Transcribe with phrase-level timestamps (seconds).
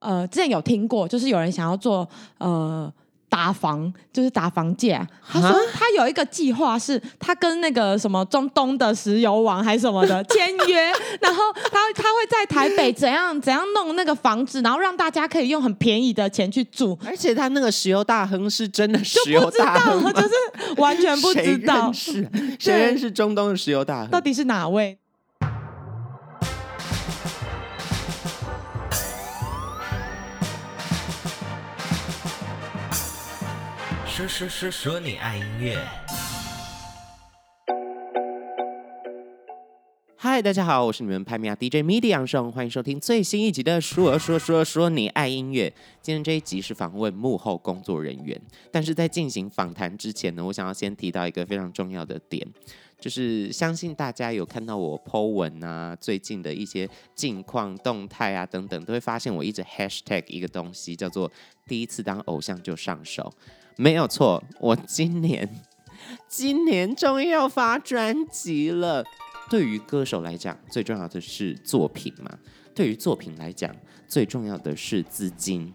[0.00, 2.08] 呃，之前有听过，就是有人想要做
[2.38, 2.92] 呃。
[3.32, 10.88] 打房就是打房界，啊，他说他有一个计划，是他跟那个什么中东的石油王还是什么的 签约，
[11.20, 11.40] 然后
[11.70, 20.12] 他他会在台北怎样怎样弄那个房子，然后让大家可以用很便宜的钱去住，而且他那个石油大亨是真的石油大亨吗？
[20.12, 20.34] 就是
[20.78, 22.56] 完全不知道，谁认识？
[22.58, 24.10] 谁认识中东的石油大亨？
[24.10, 24.98] 到底是哪位？
[34.20, 35.78] 说说说说你爱音乐。
[40.14, 45.72] 嗨，大家好，我是你们拍米亚 DJ MIDI 杨胜，欢迎收听最新一集的说说说说你爱音乐。
[46.02, 48.38] 今天这一集是访问幕后工作人员，
[48.70, 52.46] 但是在进行访谈之前呢，我想要先提到一个非常重要的点，
[53.00, 61.30] 就是相信大家有看到我 po 文啊，最近的一些近况动态啊等等，都会发现我一直 hashtag 一个东西，叫做
[61.66, 63.32] 第一次当偶像就上手。
[63.76, 65.48] 没有错，我今年
[66.28, 69.04] 今年终于要发专辑了。
[69.48, 72.38] 对于歌手来讲，最重要的是作品嘛。
[72.74, 73.74] 对于作品来讲，
[74.06, 75.72] 最重要的是资金。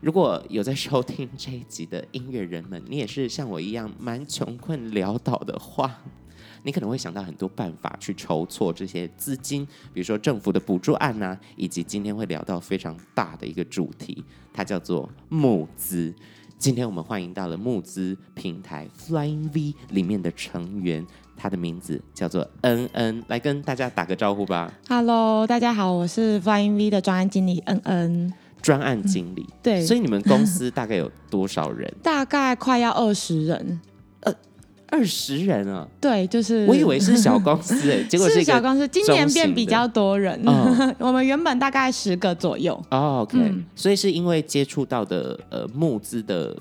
[0.00, 6.02] 如果有在收听这一集的音乐人们，你也是像我一样蛮穷困潦倒的话，
[6.64, 16.12] 你可能会想到很多办法去筹措这些资金，比如说政府的补助案呐、啊，以及今天会聊到非常大的一个主题，它叫做募资。
[16.62, 21.04] 今天我们欢迎到了募资平台 Flying V 里面的成员，
[21.36, 24.72] 他的名字叫做恩恩，来跟大家打个招呼吧。
[24.88, 28.32] Hello，大家好，我是 Flying V 的专案经理恩恩。
[28.62, 31.92] 专案经理，嗯、对，所以你们公司大概有多少人？
[32.00, 33.80] 大概快要二十人。
[34.92, 38.86] 二十人啊，对，就是我以为是小公司哎， 结果是，是小公司。
[38.88, 42.74] 今年变比较多人， 哦、我们原本大概十个左右。
[42.90, 46.54] 哦，OK，、嗯、所以是因为接触到的呃募资的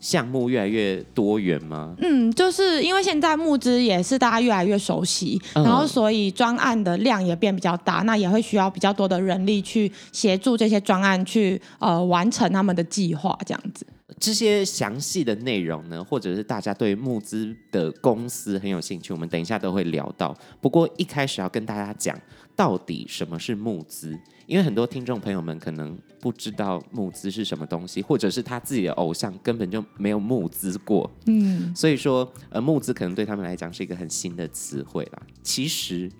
[0.00, 1.94] 项目越来越多元吗？
[2.00, 13.86] 嗯，就是因为现在募资也是大家越来越熟悉，嗯、然后所以专案的量也变比较大，那也会需要比较多的人力去协助这些专案去呃完成他们的计划，这样子。
[14.20, 20.36] 这些详细的内容呢，或者是大家对募资的公司很有兴趣，我们等一下都会聊到。
[20.60, 22.18] 不过一开始要跟大家讲，
[22.54, 24.18] 到底什么是募资？
[24.46, 31.10] 因为很多听众朋友们可能不知道募资是什么东西，或者是他自己的偶像根本就没有募资过。
[31.26, 35.22] 嗯，所以说，呃，募资可能对他们来讲是一个很新的词汇啦。
[35.42, 36.10] 其实。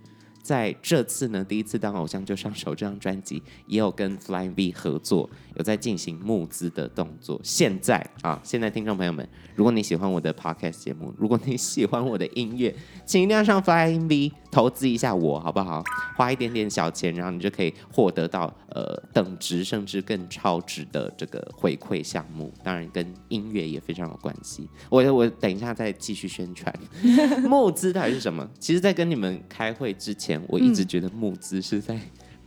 [0.44, 7.41] 在这次呢，第一次当偶像就上手这张专辑，也有跟 Flying V 合作，有在进行募资的动作。
[7.43, 15.82] 现在啊，现在听众朋友们，如果你喜欢我的 Podcast 节目，如果你喜欢我的音乐，请一定要上 Flying V 投资一下我，好不好？
[16.16, 22.53] 花一点点小钱，然后你就可以获得到呃等值甚至更超值的这个回馈项目。
[22.62, 24.69] 当然，跟音乐也非常有关系。
[24.88, 26.72] 我我等一下再继续宣传
[27.42, 28.48] 募资到底是什么。
[28.60, 30.41] 其实，在跟你们开会之前。
[30.47, 31.98] 我一直觉得募资是在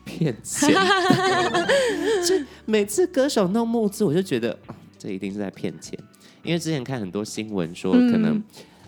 [0.06, 0.70] 骗钱，
[2.26, 2.36] 就
[2.66, 6.00] 每次歌手弄募资，我就觉得啊，这一定是在骗钱。
[6.44, 8.44] 因为之前看很多新闻说，可能、嗯、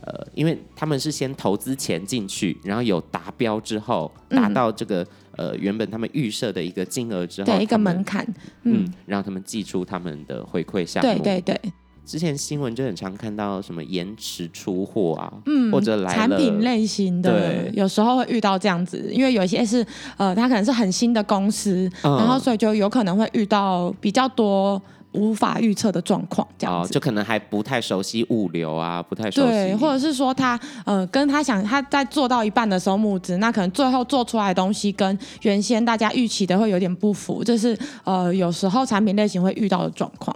[0.09, 5.03] 呃，因为他们是先投资钱进去，然后有达标之后，达到这个、
[5.37, 8.25] 嗯、呃原本他们预设的一个金额之后，对一个门槛，
[8.63, 11.73] 嗯，嗯，让他们寄出他们的回馈项目，对对对。
[12.05, 19.85] 之前新闻就很常看到什么延迟出货啊，嗯，或者来产品类型的，有时候会遇到这样子，因为有一些是
[20.17, 24.81] 呃，他可能是很新的公司，嗯，然后所以就有可能会遇到比较多
[25.13, 40.35] 无法预测的状况，这样子，哦，就可能还不太熟悉物流啊，不太熟悉，对，或者是说他呃，跟他想他在做到一半的时候募资，那可能最后做出来的东西跟原先大家预期的会有点不符，这是呃，有时候产品类型会遇到的状况。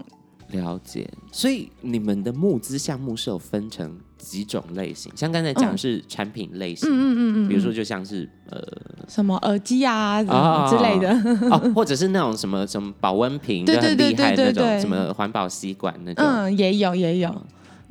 [0.49, 8.59] 了解，所以你们的募资项目是有分成几种类型，像刚才讲是产品类型，嗯嗯嗯嗯，比如说就像是呃
[9.07, 11.09] 什么耳机啊之类的，
[11.51, 17.29] 哦，或者是那种什么什么保温瓶，对对对对对，那种什么环保吸管那种，嗯，也有也有。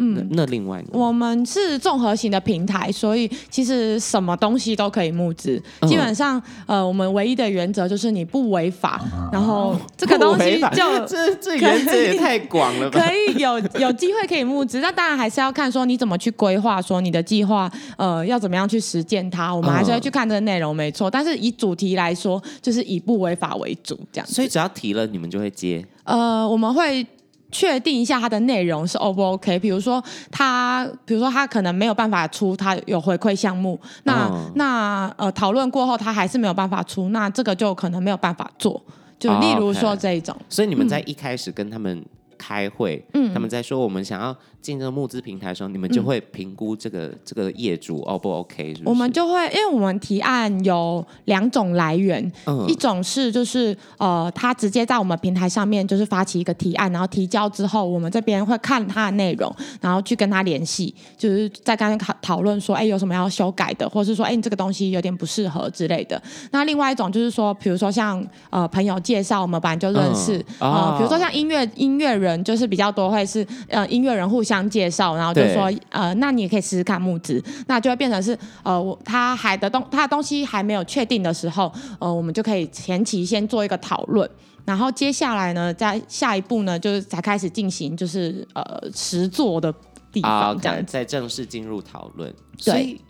[0.03, 5.63] 嗯，那另外呢，我们是综合型的平台，所以其实什么东西都可以募资。
[5.81, 12.99] 嗯、基本上，呃，我们唯一的原则就是你不违法，嗯、然后这个东西就 这这原则也太广了吧？
[13.07, 19.55] 可以有有机会可以募资，那当然还是要看说你怎么去规划，说你的计划呃要怎么样去实践它。
[19.55, 21.11] 我们还是要去看这个内容，没错。
[21.11, 24.27] 但是以主题来说，就是以不违法为主，这样。
[24.27, 25.87] 所以只要提了，你们就会接。
[26.05, 27.07] 呃，我们会。
[27.53, 29.59] 确定一下它的内容是 O 不 OK？
[29.59, 38.83] 比如说他，比如说他可能没有办法出，他有回馈项目，那、哦、那呃讨论过后他还是没有办法出，那这个就可能没有办法做，
[39.19, 40.35] 就例如说这一种。
[40.49, 42.05] 所以你们在一开始跟他们
[42.39, 43.33] 开会，嗯。
[43.35, 48.75] 他们在说我们想要进这个募资平台的时候，你们就会评估这个、这个业主 O 不 OK？
[48.85, 66.21] 我们就会，因为我们提案有两种来源，嗯一种是就是呃，他直接在我们平台上面就是发起一个提案，然后提交之后，我们这边会看他的内容，然后去跟他联系，就是在刚刚讨论说，哎，有什么要修改的，或是说，哎，你这个东西有点不适合之类的。
[66.51, 84.29] 那另外一种就是说，比如说像呃朋友介绍，我们本来就认识，嗯哦呃，比如说像音乐音乐人，就是比较多会是呃音乐人互相介绍，然后就说呃，那你也可以试试看募资，那就会变成是呃，我他还的东他的东西还没有确定的时候，呃，我们就可以前期先做一个讨论，
[84.65, 88.65] 然后接下来呢，在下一步呢，就是才开始进行就是呃
[88.95, 89.73] 实做的
[90.13, 90.93] 地啊方这样 OK，子。
[90.93, 92.35] 再正式进入讨论。
[92.59, 93.01] 所以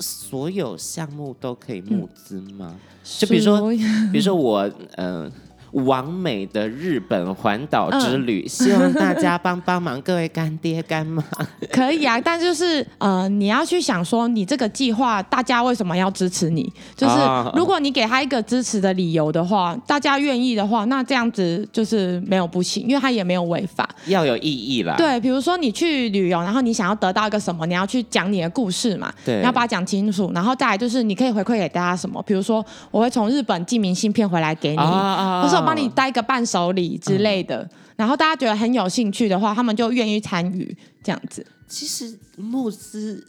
[0.00, 2.74] 所有项目都可以募资吗？
[3.18, 3.70] 就比如说
[4.12, 5.22] 比如说我嗯。
[5.24, 5.32] 呃
[5.72, 11.22] 完美的日本环岛之旅，希望大家帮帮忙，各位干爹干妈。
[11.72, 16.72] 可以啊，但就是呃，你要去想说，你这个计划大家为什么要支持你？
[16.96, 23.88] 就是啊如果你给他一个支持的理由的话，大家愿意的话，那这样子就是没有不行，因为他也没有违法。
[24.06, 24.94] 要有意义啦。
[24.96, 41.46] 对，比如说你去旅游，然后你想要得到一个什么，你要去讲你的故事嘛，对你要把它讲清楚，然后再来就是你可以回馈给大家什么，比如说我会从日本寄明信片回来给你，啊啊或是我帮你带一个伴手礼之类的，然后大家觉得很有兴趣的话，他们就愿意参与这样子。
[41.68, 43.24] 其实募资，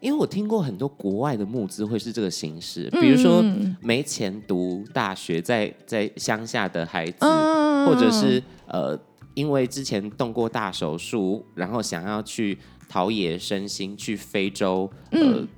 [0.00, 3.42] 因为我听过很多国外的募资会是这个形式，嗯比如说
[3.80, 8.98] 没钱读大学在，在在乡下的孩子，嗯或者是呃，
[9.34, 12.56] 因为之前动过大手术，然后想要去
[12.88, 15.20] 陶冶身心，去非洲，呃。
[15.20, 15.48] 嗯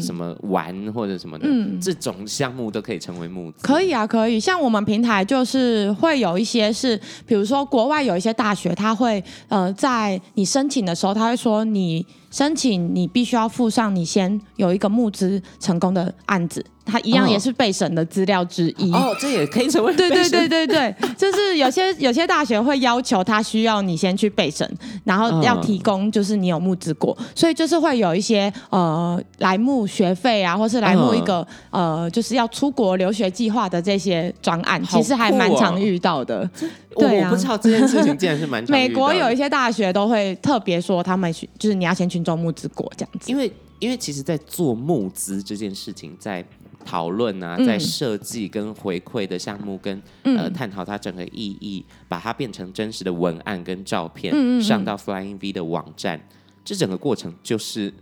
[0.00, 3.58] 什么玩或者什么的，嗯这种项目都可以成为募资。
[3.62, 4.40] 可以啊，可以。
[4.40, 17.28] 像我们平台就是会有一些是，比如说国外有一些大学，他会呃，在你申请的时候，他会说你申请你必须要附上你先有一个募资成功的案子，它一样哦。
[17.28, 18.92] 也是备审的资料之一。
[18.92, 24.68] 哦，这也可以成为对对对对对， 就是有些有些大学会要求他需要你先去备审，
[25.04, 36.48] 然后要提供就是你有募资过，所以就是会有一些呃来募学费啊，或是来募一个、呃就是要出国留学计划的这些专案，其实还蛮常遇到的。
[36.94, 37.30] 我对啊。
[37.30, 43.30] 我不知道这件事情竟然是蛮美国有一些大学都会特别说他们就是你要先群众募资过这样子。
[43.30, 46.44] 因为因为其实，在做募资这件事情，在
[46.84, 47.64] 讨论啊，嗯。
[47.66, 50.36] 在设计跟回馈的项目跟，嗯。
[50.36, 56.20] 呃探讨它整个意义，把它变成真实的文案跟照片，上到 Flying V 的网站，
[56.64, 57.92] 这整个过程就是。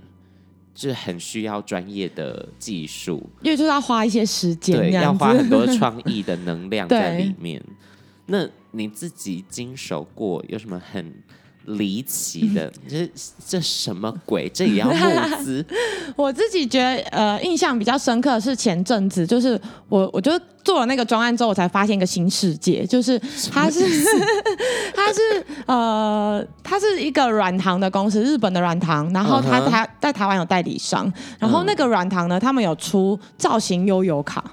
[0.75, 7.25] 就是很需要专业的技术，因为就是要花一些时间，对，要花很多创意的能量 在对。
[7.25, 7.60] 里面。
[8.26, 11.12] 那你自己经手过有什么很
[11.68, 12.72] 离奇的？
[12.88, 13.10] 这
[13.46, 14.48] 这什么鬼？
[14.54, 15.64] 这也要募资？
[16.16, 20.32] 我自己觉得，呃，印象比较深刻的是前阵子，就是我，我就
[20.64, 23.18] 做了那个专案之后，我才发现一个新世界，就是
[23.52, 23.80] 它是，
[24.94, 25.20] 它是，
[25.66, 34.44] 呃，它是一个软糖的公司，日本的软糖，然后它嗯哼台在台湾有代理商，然后那个软糖呢，他们有出造型悠游卡。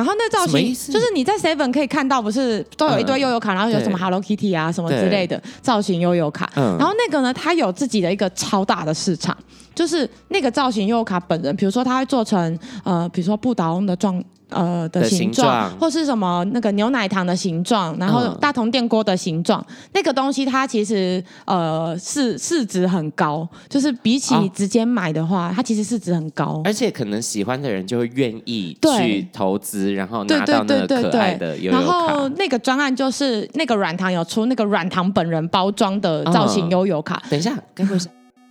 [0.00, 6.50] 然后那造型就是你在 Seven 可以看到，不是都有一堆悠悠卡，然后有什么 Hello Kitty 啊什么之类的造型悠悠卡。
[6.56, 6.74] 嗯。
[6.78, 9.36] 然后那个呢，它有自己的一个超大的市场，
[9.74, 14.22] 就是那个造型悠游卡本人，比如说他会做成呃，比如说不倒翁的状。
[14.52, 26.60] 呃的的形状形，或是什么那个牛奶糖的形状，然后嗯大同电锅的形状，那个东西它其实呃市市值很高，就是比起直接买的话，它其实市值很高。
[26.64, 31.80] 而且可能喜欢的人就会愿意去投资，然后对对拿到那对对个可爱对的悠然。
[31.80, 38.08] 后那个专案就是那个软糖有出那个软糖本人包装的造型悠游卡，等一下，该不会是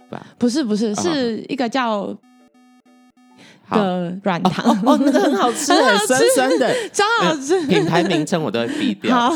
[0.09, 0.25] 吧？
[0.37, 2.15] 不是不是，哦是一个叫
[3.71, 6.73] 的软糖，哦，那个很好吃，很好吃酸酸的。
[6.91, 7.59] 超好吃。
[7.67, 9.31] 品牌名称我都会避掉。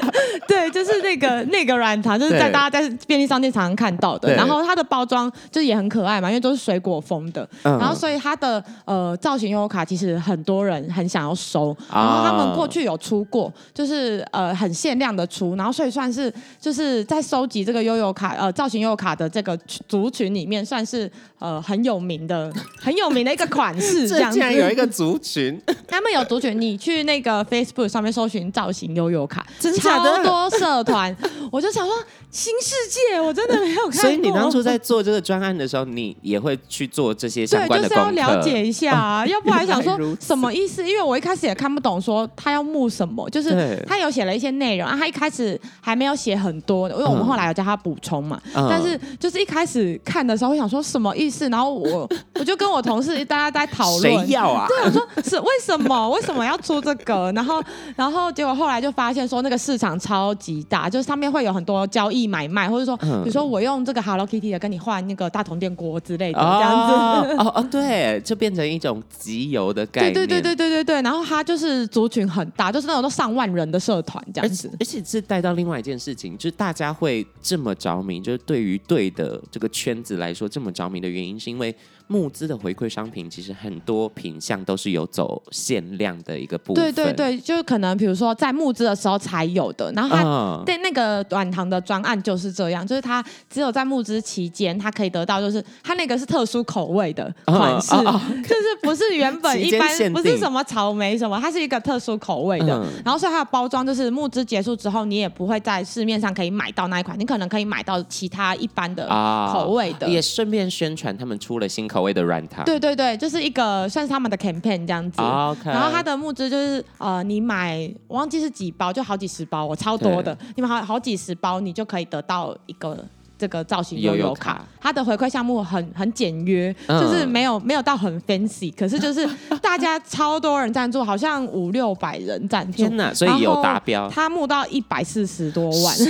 [0.46, 4.34] 对，就是那个那个软糖，就是在大家在便利商店常常看到的。
[4.34, 7.48] 然后它的包装就是也很可爱嘛，因为都是水果风的。
[7.62, 11.70] 嗯然后所以它的呃造型悠悠卡其实很多人很想要收。
[11.88, 19.56] 啊然后他们过去有出过，就是呃很限量的出，然后所以算是就是在收集这个悠悠卡呃造型悠悠卡的这个
[19.88, 24.06] 族群里面，算是呃很有名的很有名的一个款式。
[24.08, 31.14] 这样子这竟然有一个族群， 他们有族群，你去那个 Facebook 上面搜寻造型悠悠卡，真超多社团，
[31.50, 31.94] 我就想说
[32.36, 33.92] 新世界，我真的没有看过。
[33.92, 40.86] 所以你当初在做这个专案的时候，你也会去做这些相关的功课，对，就是要了解一下啊， 哦、要不然想说什么意思？
[40.86, 48.38] 因为我一开始也看不懂，说他要募什么，就是他有写了一些内容啊，他一开始还没有写很多，因为我们后来有叫他补充嘛。
[48.54, 51.48] 嗯、但是就是一开始看的时候，我想说什么意思？
[51.48, 52.06] 然后我
[52.38, 54.66] 我就跟我同事大家在讨论，谁要啊？
[54.68, 56.10] 对，我说是为什么？
[56.10, 57.32] 为什么要出这个？
[57.32, 57.62] 然后
[57.96, 62.96] 然后结果后来就发现说那个市场超级大，就是上面会有很多交易买卖，或者说。
[62.96, 70.14] 比如说我用这个 Hello Kitty 的跟你换那个大铜电锅之类的，这样子哦哦，哦对，就变成一种集邮的概念。
[70.14, 74.70] 对对对对对对对，然后它就是族群很大，就是那种都上万人的社团这样子。
[74.80, 81.74] 而且是带到另外一件事情，就是大家会这么着迷，就是对于对的这个圈子来说这么着迷的原因，是因为。
[82.08, 86.84] 募资的回馈商品其实很多品相都是有走限量的一个部分。
[86.84, 102.76] 对对对，就是可能比如说在募资的时候才有的，然后它对那个软糖的专案就是这样，就是它只有在募资期间，它可以得到，就是它那个是特殊口味的款式，哦哦哦、就是不是原本 一般不是什么草莓什么，它是一个特殊口味的。
[102.76, 109.08] 嗯、然后所以它的包装就是募资结束之后，你也不会在市面上可以买到那一款，你可能可以买到其他一般的
[109.52, 110.06] 口味的。
[110.06, 111.95] 哦、也顺便宣传他们出了新口。
[111.96, 115.18] 口味的软糖，对对对，就是一个算是他们的 campaign 这样子。
[115.18, 115.72] Okay.
[115.72, 120.36] 然后它的募资就是呃，你买我忘记是几包，就好几十包，我超多的。
[120.56, 123.02] 你买好好几十包，你就可以得到一个
[123.38, 124.56] 这个造型悠悠卡。
[124.56, 129.26] 卡它的回馈项目很很简约，嗯、就是没有没有到很 fancy，可是就是
[129.62, 132.76] 大家超多人赞助，好像五六百人赞助。
[132.76, 134.06] 天哪，所以有达标。
[134.10, 135.96] 他募到一百四十多万，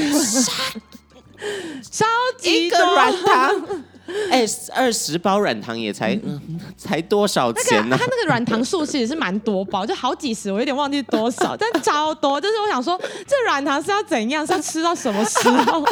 [1.93, 2.05] 超
[2.39, 3.53] 级多软糖。
[4.31, 4.45] 哎，
[4.75, 7.99] 二十包软糖也才、嗯、才多少钱呢、啊？
[7.99, 12.41] 它、那个、那个软糖数其实是蛮多包，就好几十，我有点忘记多少， 但超多。
[12.41, 14.47] 就是我想说，这软糖是要怎样？
[14.47, 15.85] 是要吃到什么时候？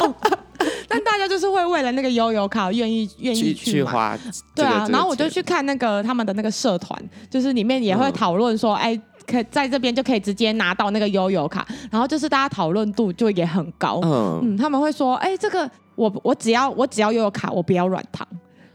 [0.87, 4.17] 但大家就是会为了那个悠游卡，愿意愿意去，去花。
[4.55, 6.97] 对啊，然后我就去看那个他们的那个社团，
[7.29, 13.99] 就是里面也会讨论说，哎、嗯，可在这边就可以直接拿到那个悠游卡，然后就是大家讨论度就也很高。
[14.03, 15.69] 嗯嗯，他们会说，哎，这个。
[15.95, 18.27] 我我只要我只要悠游卡，我不要软糖，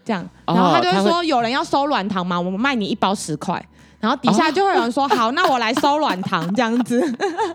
[0.05, 2.41] 这样，然后他就会说，有人要收软糖吗？
[2.41, 3.63] 我们卖你一包十块，
[4.01, 7.01] 然后底下就会有人说、哦、好，那我来收软糖这样子。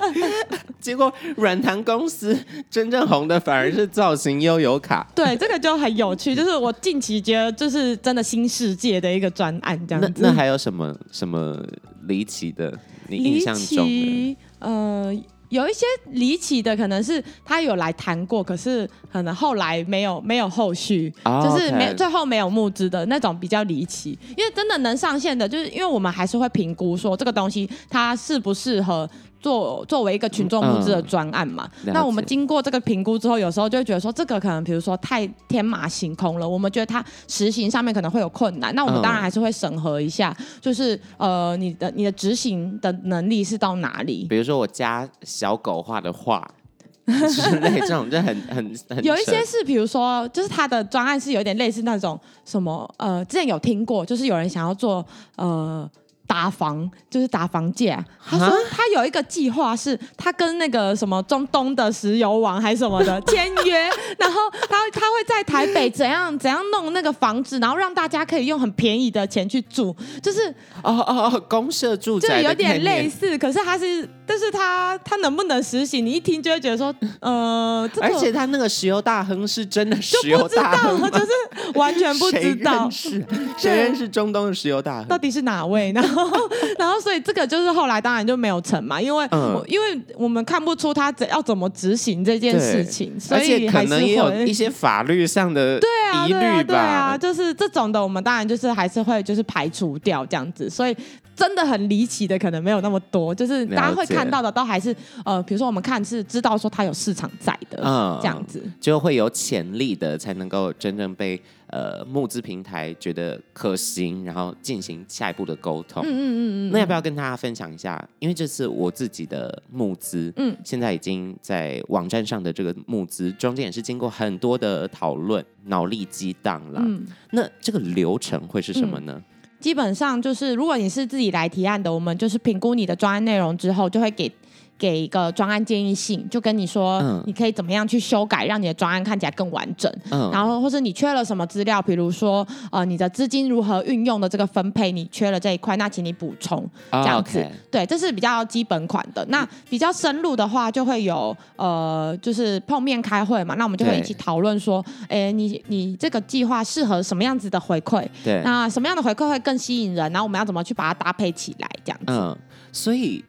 [0.79, 2.37] 结果软糖公司
[2.69, 10.21] 真正红的反而是造型悠游卡，对，这个就很有趣，就是我近期觉得就是真的新世界的一个专案这样子。
[10.21, 11.57] 那那还有什么什么
[12.03, 12.71] 离奇的？
[13.07, 14.37] 你印象中的？
[14.59, 15.15] 呃。
[15.49, 24.17] 有一些离奇的，可能是他有来谈过，可是可能后来没有没有后续，oh, 就是没.最后没有募资的那种比较离奇。
[24.37, 29.09] 因为真的能上线的，就是因为我们还是会评估说这个东西它适不适合。
[29.45, 44.25] 作作为一个群众募资的专案嘛，嗯、那我们经过这个评估之后，有时候就会觉得说，这个可能比如说太天马行空了，我们觉得它实行上面可能会有困难，那我们当然还是会审核一下，嗯、就是呃，你的你的执行的能力是到哪里？
[44.27, 46.49] 比如说我家小狗画的画
[47.05, 55.87] 之类这种，就很很很有一些是，比如说就是他的专案是有点类似那种什么呃，之前有听过，就是有人想要做呃。
[56.27, 70.49] 打房就是打房价，他说他有一个计划，是他跟那个什么中东的石油王还是什么的 签约，然后他他会在台北怎样怎样弄那个房子，然后让大家可以用很便宜的钱去住，就是
[70.81, 76.05] 哦哦哦，公社住宅就有点类似，可是他是，但是他他能不能实行？
[76.05, 81.31] 你一听就会觉得说，呃，这个、而且他那个石油大亨是真的石油大亨，就不知道，就是
[81.77, 83.23] 完全不知道，是
[83.57, 85.07] 谁认识中东的石油大亨？
[85.07, 86.29] 到底是哪位然后？
[86.77, 96.39] 然后，所以这个就是后来当然就没有成嘛，因为、嗯、因为我们看不出他怎要怎么执行这件事情，所以还是会可能也有一些法律上的对啊，疑虑吧。
[96.39, 100.69] 对啊，对啊，就是这种的，我们当然就是还是会就是排除掉这样子。
[100.69, 100.95] 所以
[101.35, 111.41] 真的很离奇的，可能没有那么多，就是大家会看到的都还是呃，比如说我们看是知道说它有市场在的，嗯，这样子就会有潜力的，才能够真正被。
[111.67, 116.01] 呃，募资平台觉得可行，然后进行下一步的沟通。
[116.05, 116.71] 嗯嗯嗯嗯。
[116.71, 118.07] 那要不要跟大家分享一下？
[118.19, 126.79] 因为这次我自己的募资，嗯，现在已经在网站上的这个募资中间也是经过很多的讨论，脑力激荡了。
[126.85, 127.03] 嗯。
[127.31, 129.13] 那这个流程会是什么呢？
[129.17, 129.23] 嗯，
[129.65, 134.31] 基本上就是，如果你是自己来提案的，我们就是评估你的专案内容之后，就会给。
[134.77, 139.91] 给一个专案建议信，就跟你说，嗯你可以怎么样去修改，让你的专案看起来更完整。
[140.11, 147.45] 嗯然后或是你缺了什么资料，比如说呃你的资金如何运用的这个分配，你缺了这一块，那请你补充这样子。
[147.71, 149.25] 对，这是比较基本款的。
[149.29, 158.05] 那比较深入的话，就会有呃就是碰面开会嘛，那我们就会一起讨论说，哎，你你这个计划适合什么样子的回馈？
[158.23, 160.11] 对，那什么样的回馈会更吸引人？
[160.11, 161.69] 然后我们要怎么去把它搭配起来？
[161.83, 162.05] 这样子。
[162.07, 162.37] 嗯，
[162.71, 163.23] 所以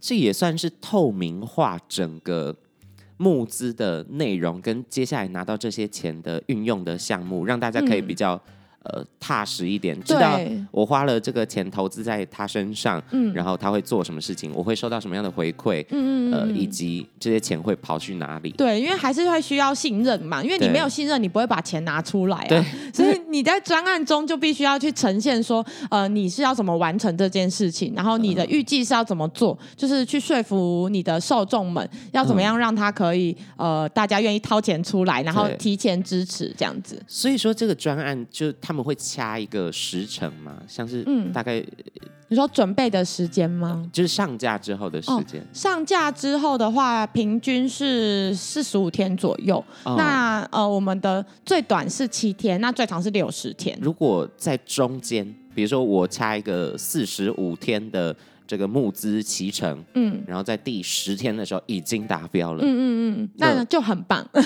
[0.00, 2.56] 这也算是透明化整个
[3.16, 8.40] 募资的内容，跟接下来拿到这些钱的运用的项目，让大家可以比较、
[8.92, 10.38] 呃踏实一点，知道
[10.70, 13.32] 我花了这个钱投资在他身上，嗯。
[13.34, 16.56] 然后他会做什么事情，我会收到什么样的回馈，嗯嗯嗯呃，嗯。
[16.56, 18.50] 以及这些钱会跑去哪里。
[18.52, 22.48] 对，因为还是会需要信任嘛，因为你没有信任，你不会把钱拿出来啊。
[22.48, 37.00] 对，所以你在专案中就必须要去呈现说，呃，你是要怎么完成这件事情，然后你的预计是要怎么做，就是去说服你的受众们要怎么样让他可以，呃，大家愿意掏钱出来，然后提前支持这样子。
[37.06, 41.62] 所以说这个专案就他们会掐一个时程嘛，像是嗯大概
[42.30, 43.88] 你说准备的时间吗？
[43.90, 45.42] 就是上架之后的时间。
[45.52, 49.64] 上架之后的话，平均是四十五天左右。
[49.84, 53.78] 哦那呃，我们的最短是七天，那最长是六十天。
[53.80, 58.14] 如果在中间，比如说我掐一个四十五天的
[58.46, 64.22] 这个募资期程，嗯然后在第十天的时候已经达标了，嗯嗯嗯，那那就很棒。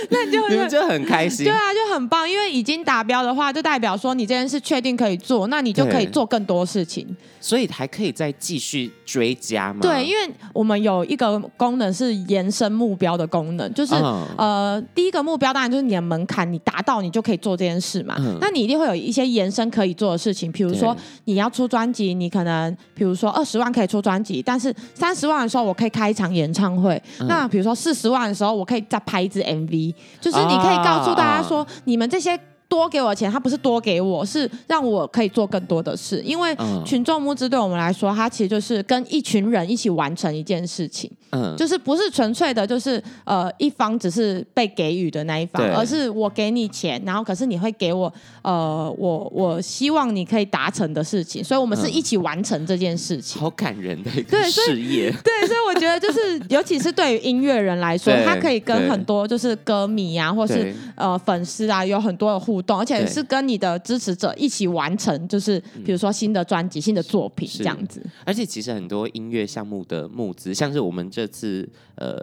[0.10, 1.52] 那你就会你们就很开心对。
[1.52, 7.06] 啊，就很棒，因为已经达标的话，就代表说你这件事确定可以做，那你就可以做更多事情。
[7.40, 9.78] 所以还可以再继续追加吗？
[9.80, 18.16] 对，因为我们有一个功能是延伸目标的功能，就是、嗯呃，第一个目标当然就是你的门槛，你达到你就可以做这件事嘛。
[18.18, 27.00] 嗯那你一定会有一些延伸可以做的事情，比如说你要出专辑，你可能比如说二十万可以出专辑，但是三十万的时候我可以开一场演唱会。
[27.20, 29.87] 嗯那比如说四十万的时候，我可以再拍一支 MV，
[30.20, 32.38] 就是你可以告诉大家说，啊你们这些。
[32.68, 36.20] 多给我的钱，他不是多给我，是让我可以做更多的事。
[36.24, 41.10] 因为嗯群众募资对我们来说，它其实就是跟一群人一起完成一件事情。
[41.30, 48.10] 嗯，就是不是纯粹的，就是呃一方只是被给予的那一方，而是我给你钱，然后可是你会给我
[48.40, 53.40] 呃我我希望你可以达成的事情，所以我们是嗯一起完成这件事情。
[53.40, 55.10] 好感人的一个对事业。
[55.22, 68.02] 对，所以我觉得就是，尤其是对于音乐人来说， 他可以跟很多就是歌迷啊，或是呃粉丝啊，有很多的互动，而且是跟你的支持者一起完成，就是比如说新的专辑、新的作品这样子。
[68.24, 72.18] 而且其实很多音乐项目的募资，像是我们这次呃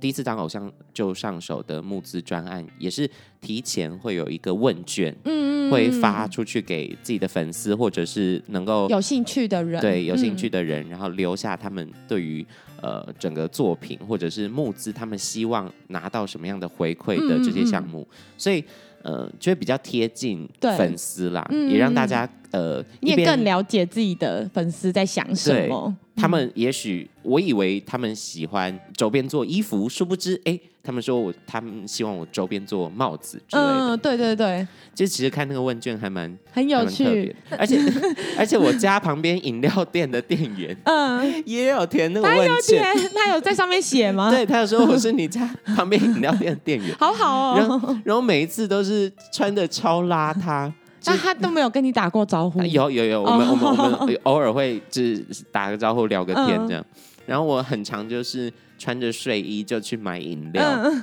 [0.00, 12.46] 第一次当偶像就上手的募资专案，也是提前会有一个问卷，嗯会发出去给自己的粉丝，或者是能够有兴趣的人，对有兴趣嗯的人，然后留下他们对于
[12.80, 18.06] 呃整个作品或者是募资，他们希望拿到什么样的回馈的这些项目，
[18.38, 18.64] 所以
[19.02, 25.94] 呃就会比较贴近粉丝啦，嗯也让大家呃你也更了解自己的粉丝在想什么。
[26.16, 33.68] 他们也许我以为他们喜欢周边做衣服，殊不知哎，他们说我他们希望我周边做帽子之类的。
[33.94, 37.78] 嗯，对对对，就其实看那个问卷还蛮很有趣。，而且
[38.36, 47.54] 而且我家旁边饮料店的店员嗯，也有填那个他有问卷，填，他有在上面写吗？， 对，他有说我是你家旁边饮料店的店员， 好好哦。
[47.56, 50.72] 然后然后每一次都是穿的超邋遢。
[51.06, 52.60] 那他都没有跟你打过招呼？
[52.60, 56.84] 啊有有有，我们、哦我们我们 偶尔会就是打个招呼聊个天嗯这样，
[57.26, 61.02] 然后我很常就是穿着睡衣就去买饮料，嗯，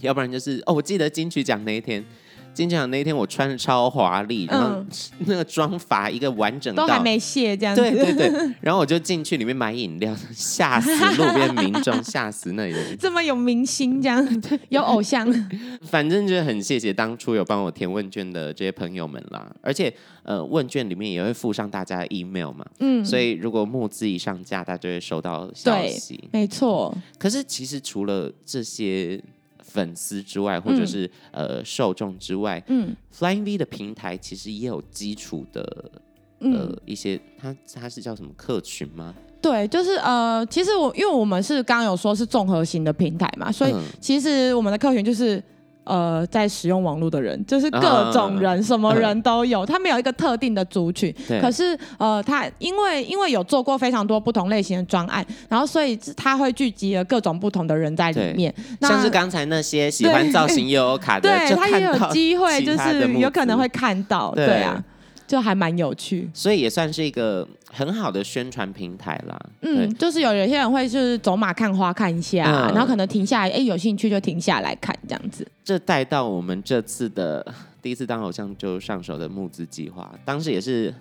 [0.00, 2.04] 要不然就是哦，我记得金曲奖那一天，
[2.54, 4.86] 金曲奖那一天我穿的超华丽，然后嗯
[5.20, 7.80] 那个妆发一个完整到都还没卸这样子。
[7.80, 12.96] 对对对， 然后我就进去里面买饮料，吓死路边民众， 吓死那里的人。
[12.98, 15.26] 这么有明星这样，有偶像。
[15.82, 26.28] 反正就是很谢谢当初有帮我填问卷的这些朋友们啦，而且呃问卷里面也会附上大家的 email 嘛，嗯，所以如果募资一上架，大家就会收到消息。
[26.32, 26.94] 没错。
[27.18, 29.22] 可是其实除了这些
[29.72, 35.62] 粉丝之外，或者是、呃受众之外嗯，Flying V 的平台其实也有基础的
[36.40, 39.14] 呃、嗯，一些，它它是叫什么客群吗？
[39.40, 45.42] 对，就是呃，其实我因为我们是刚刚有说是综合型的平台嘛，所以嗯其实我们的客群就是。
[45.84, 51.12] 呃，在使用网络的人，就是各种人，啊什么人都有，他没有一个特定的族群。
[51.26, 58.54] 对可是呃，他因为因为有做过非常多不同类型的专案，然后所以他会聚集了各种不同的人在里面。
[58.80, 64.82] 那像是刚才那些喜欢造型悠悠卡的，对就他也有机会，就是有可能会看到，对对啊。
[65.32, 66.28] 就还蛮有趣。
[66.34, 69.40] 所以也算是一个很好的宣传平台啦。
[69.62, 75.46] 嗯，就是有有些人会就是走马看花看一下，嗯、然后可能停下来，哎，有兴趣就停下来看这样子。
[75.64, 77.46] 这带到我们这次的
[77.80, 80.92] 第一次当偶像就上手的募资计划，当时也是。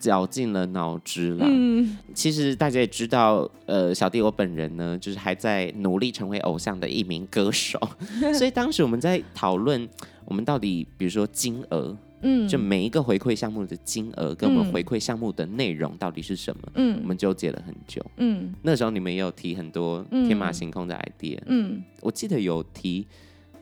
[0.00, 1.44] 绞尽了脑汁了。
[1.46, 7.78] 嗯，其实大家也知道，呃，小弟我本人呢，就是还在努力成为偶像的一名歌手，
[8.34, 9.86] 所以当时我们在讨论，
[10.24, 16.62] 我们到底，比如说金额，嗯，就每一个回馈项目的金额，跟我们回馈项目的内容到底是什么？
[16.74, 18.04] 嗯，我们纠结了很久。
[18.16, 21.38] 嗯，那时候你们也有提很多天马行空的 idea。
[21.46, 23.06] 嗯，我记得有提。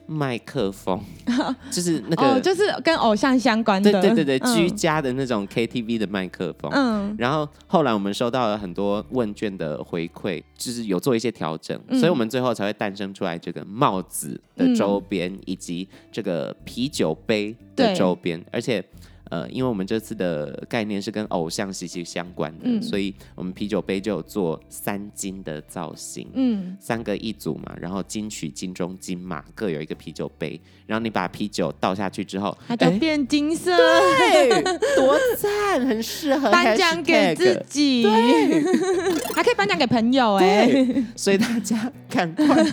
[0.09, 0.99] 麦克风
[1.69, 6.71] 就是那个，哦，就是跟偶像相关的，对对对对，嗯、居家的那种 KTV 的麦克风。
[6.73, 18.83] 嗯，然后后来我们收到了很多问卷的回馈，就是有做一些调整，嗯、所以我们最后才会诞生出来这个帽子的周边，嗯、以及这个啤酒杯的周边，而且。
[19.29, 34.63] 呃，因为我们这次的概念是跟偶像息息相关的，嗯、所以我们啤酒杯就有做三金的造型，嗯，三个一组嘛，然后金曲、金钟、金马各有一个啤酒杯，然后你把啤酒倒下去之后，它就变金色，对，
[34.97, 38.11] 多赞，很适合颁奖给自己，对，
[39.35, 42.65] 还可以颁奖给朋友哎，所以大家赶快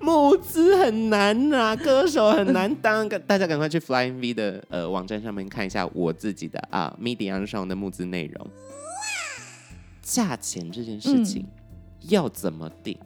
[0.00, 5.84] 募资很难呐、啊，歌手很难当，大家赶快去 Flying V 的呃网站上面看一下。
[5.96, 8.46] 我自己的啊，Medium 上的募资内容，
[10.02, 11.46] 价钱这件事情
[12.08, 12.96] 要怎么定？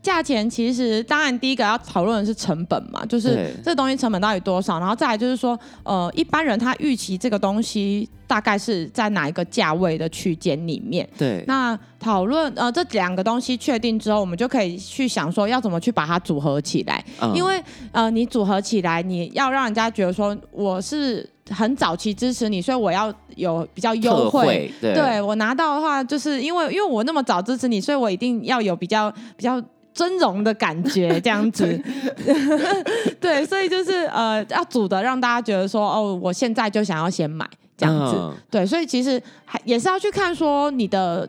[0.00, 11.06] 价钱其实当然第一个要讨论的是成本嘛，就是这个东西成本到底多少，然后再来就是说，呃，一般人他预期这个东西大概是在哪一个价位的区间里面。
[11.18, 21.28] 对，那讨论呃这两个东西确定之后，我们就可以去想说要怎么去把它组合起来，嗯、因为呃你组合起来，你要让人家觉得说我是。
[21.50, 24.70] 很早期支持你，所以我要有比较优惠。
[24.80, 31.80] 对，对我拿到的话，就是因为因为我那么早支持你，所以我一定要有比较比较尊荣的感觉，这样子。
[33.20, 38.16] 对，所以就是呃，要组的让大家觉得说，哦，我现在就想要先买这样子。
[38.16, 41.28] 嗯、对，所以其实还也是要去看说你的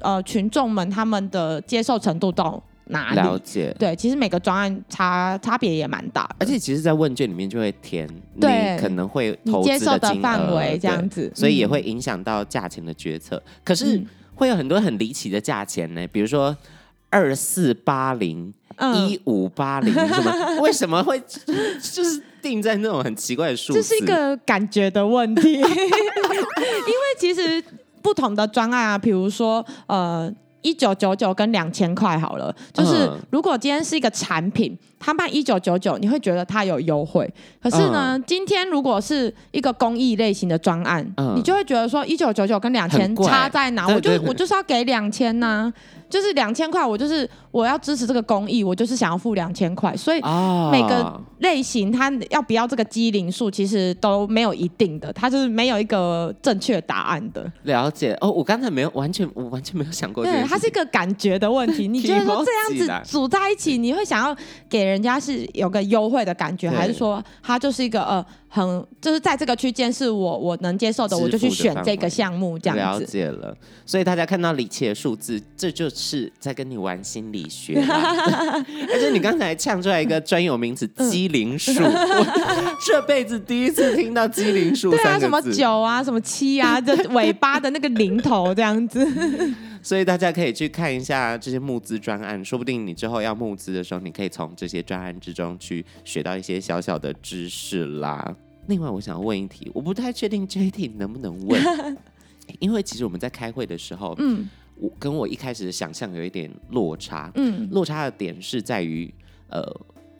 [0.00, 3.16] 呃群众们他们的接受程度到哪里？
[3.16, 3.74] 了解。
[3.78, 8.46] 对，其实每个专案差差别也蛮大的，而且其实，在问卷里面就会填你
[8.80, 13.36] 可能会投资的范围这样子，所以也会影响到价钱的决策。
[13.36, 14.02] 嗯、可是
[14.34, 16.56] 会有很多很离奇的价钱呢，比如说
[17.10, 18.52] 二四八零、
[18.94, 20.60] 一五八零，什么？
[20.60, 21.20] 为什么会
[21.80, 23.80] 就是定在那种很奇怪的数字？
[23.80, 25.64] 这是一个感觉的问题， 因为
[27.18, 27.62] 其实
[28.00, 30.32] 不同的专案啊，比如说呃。
[30.68, 37.32] 一九九九跟两千块好了，就是如果今天是一个产品，它卖一九九九，你会觉得它有优惠。
[37.62, 41.02] 可是呢，今天如果是一个公益类型的专案，
[41.34, 43.88] 你就会觉得说一九九九跟两千差在哪？
[43.88, 45.72] 我就我就是要给两千呐。
[46.08, 50.20] 就是两千块，我就是我要支持这个公益，我就是想要付两千块，所以
[50.70, 57.50] 每个类型它要不要这个机灵数，其实都没有一定的，它就是没有一个正确答案的。
[57.64, 60.24] 了解哦，我刚才没有完全，我完全没有想过。
[60.24, 61.86] 对，它是一个感觉的问题。
[61.88, 64.36] 你 觉得说这样子组在一起，你会想要
[64.68, 68.24] 给人家是有个优惠的感觉，还是说它就是一个呃？
[68.50, 73.02] 很就是在这个区间是我我能接受的，我就去选这个项目这样子。
[73.02, 77.74] 了解了，所以大家看到李琦的数字，这就是在跟你玩心理学。
[77.84, 84.90] 而且你刚才呛出来一个专有名词“机灵数”，我这辈子第一次听到“机灵数”。
[84.96, 89.06] 对啊，什么九啊，什么七啊， 这尾巴的那个零头这样子。
[89.82, 98.36] 所以大家可以去看一下这些募资专案，说不定你之后要募资的时候，你可以从这些专案之中去学到一些小小的知识啦。
[98.66, 101.96] 另外，我想问一题，我不太确定这一题能不能问，
[102.58, 104.48] 因为其实我们在开会的时候，嗯，
[104.80, 109.12] 我跟我一开始的想象有一点落差，嗯，落差的点是在于，
[109.48, 109.62] 呃，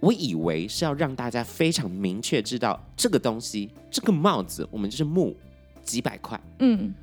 [0.01, 5.35] 我以为是要让大家非常明确知道这个东西，这个帽子，我们就是募
[5.83, 6.95] 几百块，嗯。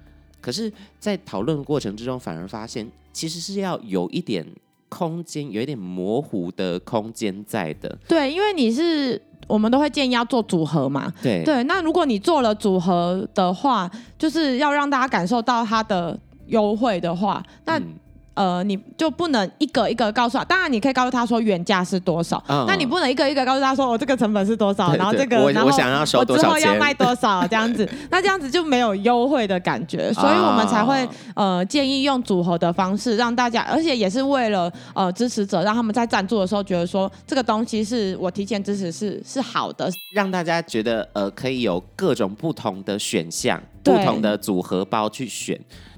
[0.42, 4.46] 可是，在讨论过程之中，反而发现其实是要有一点
[4.90, 7.98] 空间，有一点模糊的空间在的。
[8.08, 11.12] 对，因为你是我们都会建议要做组合嘛。
[11.24, 13.90] 对对，那如果你做了组合的话，
[14.20, 16.16] 就是要让大家感受到它的
[16.48, 17.80] 优惠的话，那。
[17.80, 17.96] 嗯
[18.36, 31.02] 呃，你就不能一个一个告诉他，当然你可以告诉他说原价是多少，嗯、那你不能一个一个告诉他说我这个成本是多少，然后这个，我然后我想要收多少钱，我之后要卖多少这样子， 那这样子就没有优惠的感觉，所以我们才会、
[31.34, 43.64] 哦、呃建议用组合的方式让大家，而且也是为了呃支持者让他们在赞助的时候觉得说这个东西是我提前支持是是好的，让大家觉得呃可以有各种不同的选项。
[43.86, 45.56] 不同的组合包去选。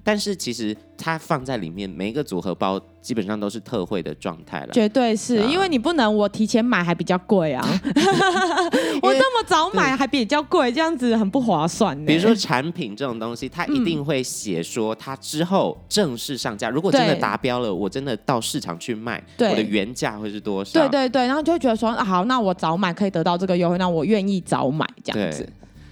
[0.07, 4.69] 但是其实它放在里面，每一个组合包基本上都是特惠的状态了。
[4.71, 7.61] 绝对是、啊、因为你不能我提前买还比较贵啊，
[9.03, 11.93] 我这么早买还比较贵，这样子很不划算。
[12.05, 20.79] 比如说产品这种东西，它一定会写说它之后正式上架，嗯、如果真的达标了，我真的到市场去卖，我的原价会是多少？
[20.79, 25.45] 对对对，然后就会觉得说，好，那我早买可以得到这个优惠，那我愿意早买这样子。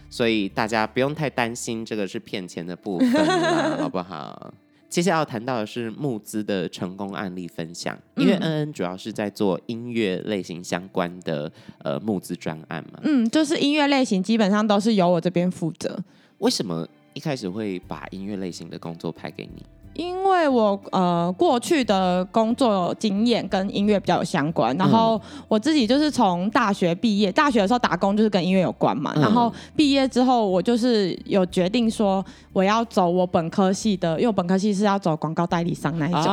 [0.09, 4.53] 所以大家不用太担心，这个是骗钱的部分啦， 好不好？
[4.87, 12.99] 接下来要谈到的是募资的成功案例分享，因为恩恩主要是在做音乐类型相关的呃募资专案嘛。
[13.03, 15.99] 嗯，就是音乐类型基本上都是由我这边负责。
[16.37, 19.65] 为什么一开始会把音乐类型的工作派给你？
[19.95, 36.23] 因为我呃过去的工作经验跟音乐比较有相关，然后我自己就是从大学毕业，大学的时候打工就是跟音乐有关嘛，然后毕业之后我就是有决定说我要走我本科系的，因为我本科系是要走广告代理商那一种，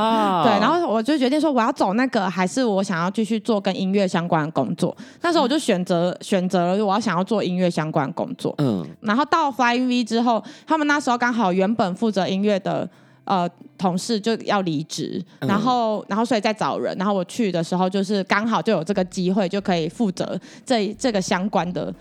[0.43, 12.89] 对，然后我就决定说我要走那个，还是我想要继续做跟音乐相关的工作，那时候我就选择选择了我要想要做音乐相关的工作，嗯，然后到 Flying V 之后，他们那时候刚好原本负责音乐的。
[13.25, 21.95] 呃，同事就要离职，然后，嗯、然后，所以在找人，然后我去的时候，就是刚好就有这个机会，就可以负责这这个相关的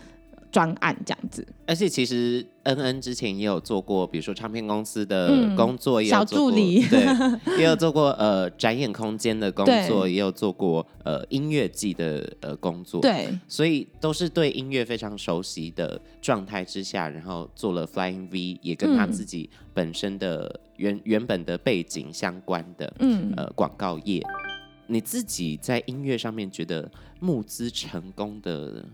[0.52, 1.44] 专案这样子。
[1.66, 24.22] 而且其实恩恩之前也有做过，比如说唱片公司的工作，也有做过，小助理，对，也有做过呃展演空间的工作， 也有做过呃音乐季的呃工作，对，所以都是对音乐非常熟悉的状态之下，然后做了 Flying V，也跟他自己本身的原原本的背景相关的，嗯，呃广告业。
[24.88, 28.84] 你自己在音乐上面觉得募资成功的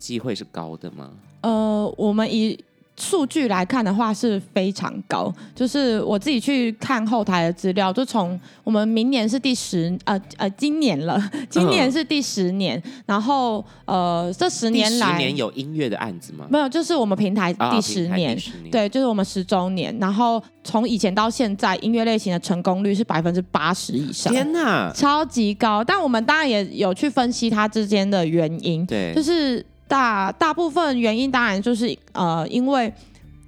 [0.00, 1.10] 机会是高的吗？
[1.42, 2.58] 呃，我们以
[2.96, 16.46] 数据来看的话是非常高，就是我自己去看后台的资料，就从我们明年是第十，呃呃，今年了， 今年是第十年，嗯、然后呃，这十年来，十年有音乐的案子吗？
[16.50, 25.82] 没有，就是我们平台第十年，哦、十年对，就是我们十周年，然后从以前到现在，音乐类型的成功率是百分之八十以上，天哪，超级高！
[25.82, 29.64] 但我们当然也有去分析它之间的原因，对，就是。
[29.90, 32.92] 大大部分原因当然就是呃，因为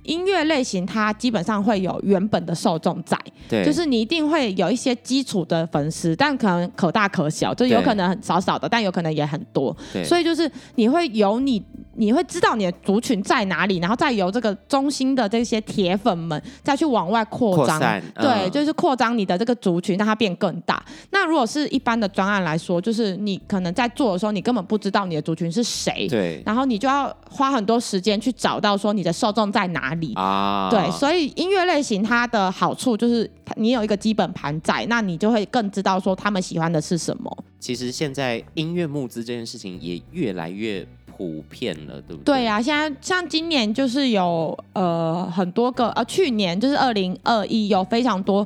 [0.05, 11.63] 音乐类型它基本上会有原本的受众在，对，就是你一定会有一些基础的粉丝，但可能可大可小，就有可能很少少的，但有可能也很多，对，所以就是你会有你。
[11.95, 20.83] 你会知道你的族群在哪里，然后再由这个中心的这些铁粉们再去往外扩张，扩对，嗯、就是扩张你的这个族群，让它变更大。
[21.11, 37.45] 那如果是一般的专案来说，就是你可能在做的时候，你根本不知道你的族群是谁，对，然后你就要花很多时间去找到说你的受众在哪里啊，对，所以音乐类型它的好处就是你有一个基本盘在，那你就会更知道说他们喜欢的是什么。
[37.59, 40.87] 其实现在音乐募资这件事情也越来越。
[41.15, 42.37] 普遍了，对不对？
[42.37, 48.45] 对呀、啊，现在像今年就是有呃很多个，呃去年就是二零二一有非常多。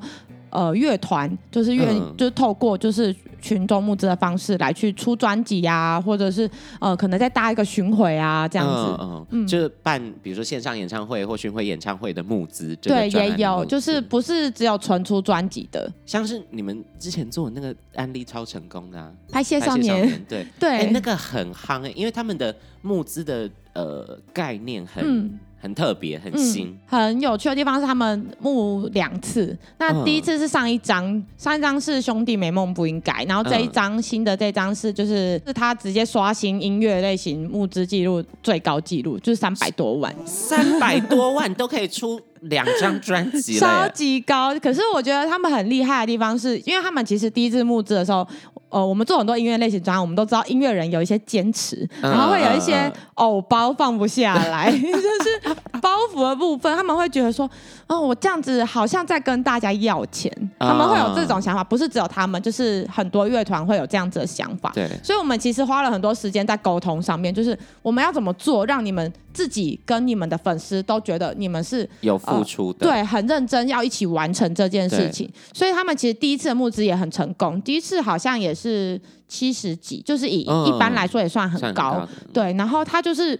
[0.56, 14.02] 呃，乐团就是乐、嗯、就是透过就是群众募资的方式来去出专辑啊，或者是呃可能再搭一个巡回啊这样子，嗯，嗯就是办比如说线上演唱会或巡回演唱会的募资，对，也有，就是。
[14.08, 20.46] 不是只有纯出专辑的，像是你们之前做的那个案例超成功的、啊，拍谢少年，对。
[20.60, 25.04] 对、欸，那个很夯哎、欸，因为他们的募资的呃概念很。
[25.04, 29.56] 嗯很特别，很新、嗯，很有趣的地方是他们募两次。
[29.78, 44.56] 那第一次是上一张，嗯、上一张是兄弟美梦不应该，然后这一张、嗯、新的这张是就是是他直接刷新音乐类型募资记录最高记录，就是三百多万，三百多万都可以出两张专辑，超级高。
[44.60, 48.28] 可是我觉得他们很厉害的地方是，因为他们其实第一次募资的时候。
[48.68, 57.48] 呃，我们做很多音乐类型专案，我们都知道音乐人有一些坚持，然后会有一些偶包放不下来， 就是包袱的部分，他们会觉得说，
[57.86, 64.72] 哦，我这样子好像在跟大家要钱，他们会有这种想法，不是只有他们，就是很多乐团会有这样子的想法。
[64.74, 75.30] 对，所以我们其实花了很多时间在沟通上面，就是我们要怎么做，让你们自己跟你们的粉丝都觉得你们是有付出的，呃，对，很认真要一起完成这件事情。
[75.52, 82.54] 所以他们其实第一次的募资也很成功，第一次好像也是七十几，就是以一般来说也算很高，嗯、对。
[82.54, 83.38] 然后他就是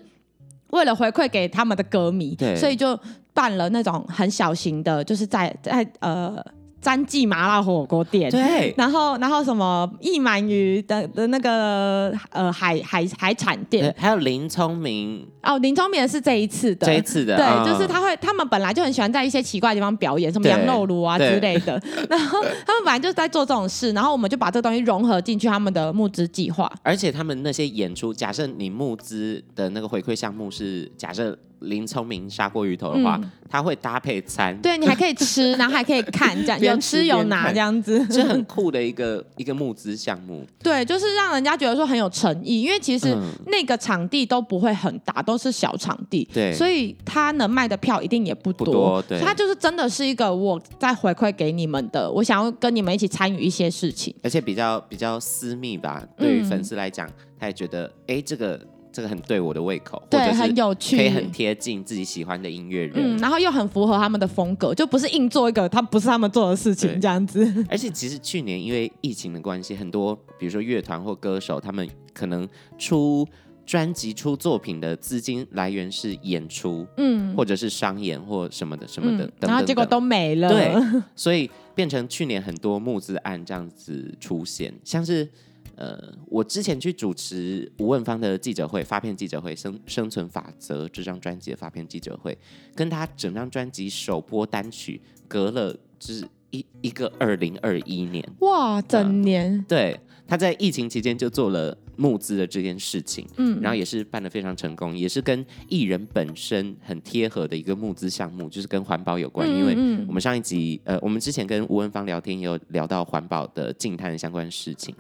[0.69, 2.99] 为了回馈给他们的歌迷，所以就
[3.33, 6.45] 办了那种很小型的，就是在在呃。
[6.81, 15.27] 詹记麻辣火锅店，对，然后然后什么一鳗鱼的的那个呃海海海产店，还有林聪明。
[15.43, 31.37] 哦，林聪明是这一次的，这一次的，对，哦、就是他会，他们本来就很喜欢在一些奇怪的地方表演，什么羊肉炉啊之类的， 然后他们本来就是在做这种事，然后我们就把这个东西融合进去他们的募资计划，而且他们那些演出，假设你募资的那个回馈项目是假设。
[31.61, 40.45] 林聪明砂锅鱼头的话，他、嗯、会搭配餐，对你还可以吃，然后还可以看，这样 有吃有拿这样子，是很酷的一个一个募资项目。
[40.63, 43.17] 对，就是让人家觉得说很有诚意，因为其实
[43.47, 58.61] 那个场地都不会很大，都是小场地，对，所以他能卖的票一定也不多，不多对，他就是真的是一个我在回馈给你们的，我想要跟你们一起参与一些事情，而且比较比较私密吧，对于粉丝来讲，他也觉得哎这个。
[58.97, 67.47] 这个很对我的胃口，对，很有趣，可以很贴近自己喜欢的音乐人，嗯，然后又很符合他们的风格，就不是硬做一个他不是他们做的事情这样子。
[67.69, 73.29] 而且其实去年因为疫情的关系，很多比如说乐团或歌手，他们可能出
[73.67, 85.29] 专辑、出作品的资金来源是演出，嗯，或者是商演或什么的什么的，嗯、等等等然后结果都没了，对，所以变成去年很多募资案这样子出现，像是。
[85.77, 92.37] 呃，我之前去主持吴汶芳的记者会，发片记者会，生生存法则这张专辑的发片记者会，
[92.75, 114.95] 跟他整张专辑首播单曲隔了就是一一个二零二一年，哇，整年，对，他在疫情期间就做了募资的这件事情，嗯，然后也是办得非常成功，也是跟艺人本身很贴合的一个募资项目，就是跟环保有关，嗯，因为我们上一集呃，我们之前跟吴文芳聊天也有聊到环保的净滩的相关事情。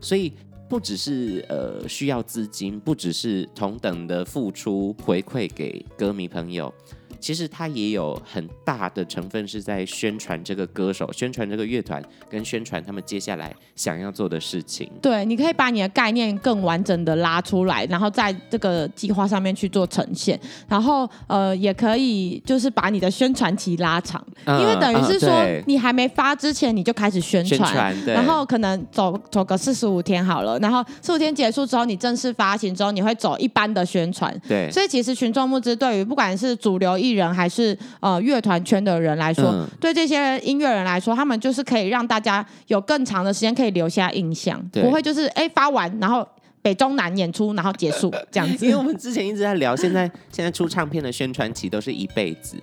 [0.00, 0.32] 所以
[0.68, 6.72] 不只是呃需要资金，不只是同等的付出回馈给歌迷朋友。
[7.20, 14.90] 其实它也有很大的成分是在宣传这个歌手、宣传这个乐团，跟宣传他们接下来想要做的事情。
[15.00, 20.38] 对，你可以把你的概念更完整的拉出来，然后在这个计划上面去做呈现。
[20.68, 34.34] 然后呃，也可以就是把你的宣传期拉长，嗯、因为等于是说、嗯、你还没发之前你就开始宣传，宣传，然后可能走走个四十五天好了，然后四十五天结束之后，你正式发行之后，你会走一般的宣传。
[34.46, 46.26] 对，所以其实群众募资对于不管是主流艺人还是呃乐团圈的人来说，嗯，对这些音乐人来说，他们就是可以让大家有更长的时间可以留下印象，不会就是哎发完然后
[46.62, 48.64] 北中南演出然后结束 这样子。
[48.64, 52.56] 因为我们之前一直在聊，现在现在出唱片的宣传期都是一辈子，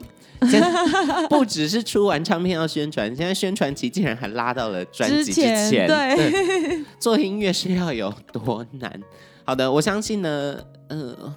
[0.50, 0.70] 现在
[1.30, 5.88] 不只是出完唱片要宣传，现在宣传期竟然还拉到了专辑之前。
[5.88, 8.92] 对，对，做音乐是要有多难？
[9.46, 10.58] 好的，我相信呢。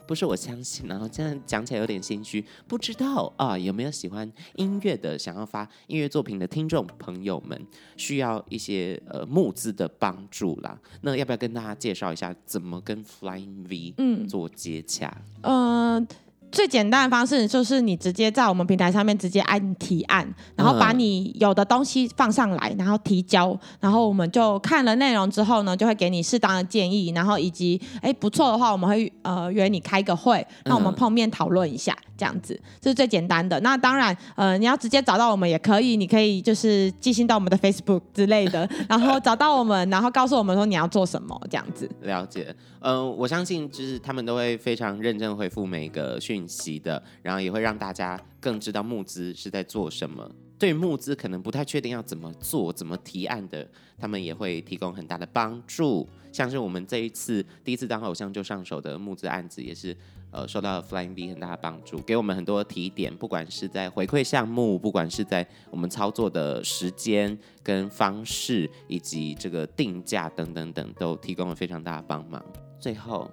[0.07, 2.45] 不是我相信，然后现在讲起来有点心虚。
[2.67, 7.61] 不知道啊，有没有喜欢音乐的、想要发音乐作品的听众朋友们，
[7.97, 10.79] 需要一些呃募资的帮助啦？
[11.03, 15.23] 那要不要跟大家介绍一下，怎么跟 Flying V 嗯做接洽？
[15.43, 15.97] 嗯。
[15.97, 16.07] 呃
[16.57, 33.61] 最简单的方式就是你直接在我们平台上面直接按提案，然后把你有的东西放上来，然后提交，然后我们就看了内容之后呢，就会给你适当的建议，然后以及哎不错的话，我们会呃约你开个会，那我们碰面讨论一下，这样子这是最简单的。
[33.61, 41.87] 那当然呃你要直接找到我们也可以，你可以就是寄信到我们的 Facebook 之类的，然后找到我们，然后告诉我们说你要做什么这样子。
[42.01, 42.57] 了解，
[42.89, 50.31] 嗯、我相信就是他们都会非常认真回复每一个讯息的，然后也会让大家更知道募资是在做什么。
[50.57, 53.69] 对募资可能不太确定要怎么做、怎么提案的，
[53.99, 56.09] 他们也会提供很大的帮助。
[56.31, 59.95] 像是我们这一次第一次当偶像就上手的募资案子，也是
[60.31, 72.41] 呃受到了 Flying V 很大的帮助，给我们很多提点，不管是在回馈项目，不管是在我们操作的时间跟方式，以及这个定价等等等，都提供了非常大的帮忙。
[72.79, 73.31] 最后，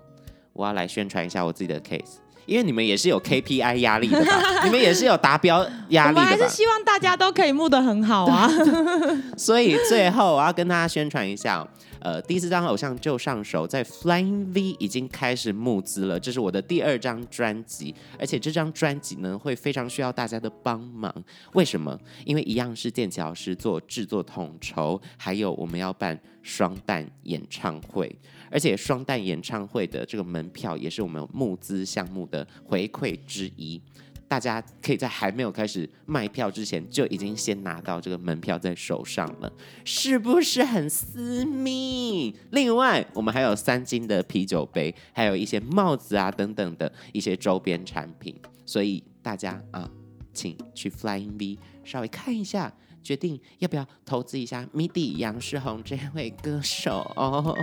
[0.54, 2.18] 我要来宣传一下我自己的 case。
[2.46, 4.42] 因为你们也是有 KPI 压力的吧？
[4.66, 6.30] 你们也是有达标压力的吧？
[6.30, 8.50] 我们还是希望大家都可以募得很好啊。
[9.38, 11.66] 所以最后我要跟大家宣传一下，
[12.02, 16.20] 呃，第四张偶像就上手，在 Flying V 已经开始募资了。
[16.20, 21.14] 这是我的第二张专辑，而且这张专辑呢会非常需要大家的帮忙。
[21.54, 21.98] 为什么？
[22.26, 28.14] 因为一样是剑奇老师做制作统筹，还有我们要办双旦演唱会。
[28.54, 33.82] 而且双旦演唱会的这个门票也是我们募资项目的回馈之一，
[34.28, 39.52] 大家可以在还没有开始卖票之前就已经先拿到这个门票在手上了，
[39.84, 42.36] 是不是很私密？
[42.52, 49.90] 另外，我们还有三金的啤酒杯，还有一些帽子啊等等的一些周边产品，所以大家啊，
[50.32, 52.72] 请去 Flying V 稍微看一下。
[53.04, 57.56] 决定要不要投资一下 MIDI 杨世宏这位歌手哦。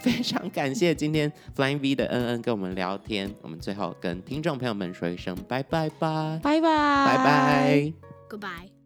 [0.00, 7.92] 非常感谢今天 Flying V 的恩恩跟我们聊天，我们最后跟听众朋友们说一声拜拜吧，拜拜，拜拜
[8.28, 8.79] ，Goodbye。